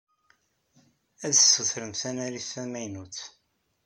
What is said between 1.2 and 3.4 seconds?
Ad ssutren tanarit tamaynut.